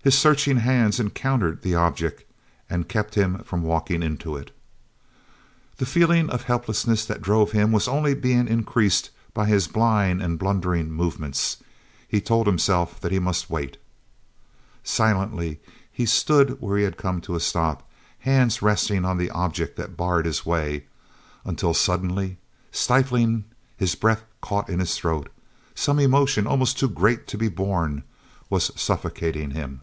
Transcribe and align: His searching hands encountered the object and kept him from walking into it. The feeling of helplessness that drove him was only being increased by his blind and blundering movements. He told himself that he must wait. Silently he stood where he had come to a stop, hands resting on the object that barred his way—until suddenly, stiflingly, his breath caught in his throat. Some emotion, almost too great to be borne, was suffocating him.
His 0.00 0.16
searching 0.16 0.56
hands 0.60 0.98
encountered 0.98 1.60
the 1.60 1.74
object 1.74 2.24
and 2.70 2.88
kept 2.88 3.14
him 3.14 3.40
from 3.40 3.60
walking 3.60 4.02
into 4.02 4.36
it. 4.38 4.52
The 5.76 5.84
feeling 5.84 6.30
of 6.30 6.44
helplessness 6.44 7.04
that 7.04 7.20
drove 7.20 7.52
him 7.52 7.72
was 7.72 7.86
only 7.86 8.14
being 8.14 8.48
increased 8.48 9.10
by 9.34 9.44
his 9.44 9.68
blind 9.68 10.22
and 10.22 10.38
blundering 10.38 10.90
movements. 10.90 11.58
He 12.08 12.22
told 12.22 12.46
himself 12.46 12.98
that 13.02 13.12
he 13.12 13.18
must 13.18 13.50
wait. 13.50 13.76
Silently 14.82 15.60
he 15.92 16.06
stood 16.06 16.58
where 16.58 16.78
he 16.78 16.84
had 16.84 16.96
come 16.96 17.20
to 17.20 17.36
a 17.36 17.40
stop, 17.40 17.86
hands 18.20 18.62
resting 18.62 19.04
on 19.04 19.18
the 19.18 19.28
object 19.32 19.76
that 19.76 19.94
barred 19.98 20.24
his 20.24 20.46
way—until 20.46 21.74
suddenly, 21.74 22.38
stiflingly, 22.72 23.44
his 23.76 23.94
breath 23.94 24.24
caught 24.40 24.70
in 24.70 24.80
his 24.80 24.96
throat. 24.96 25.28
Some 25.74 25.98
emotion, 25.98 26.46
almost 26.46 26.78
too 26.78 26.88
great 26.88 27.26
to 27.26 27.36
be 27.36 27.48
borne, 27.48 28.04
was 28.48 28.70
suffocating 28.74 29.50
him. 29.50 29.82